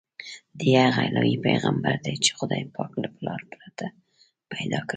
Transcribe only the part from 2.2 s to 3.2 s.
چې خدای پاک له